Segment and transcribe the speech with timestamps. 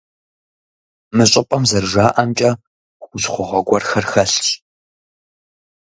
[1.15, 2.51] Мы щӀыпӀэм, зэрыжаӀэмкӀэ,
[3.03, 4.45] хущхъуэгъуэ гуэрхэр хэлъщ.